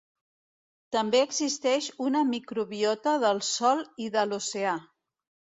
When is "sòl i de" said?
3.53-4.29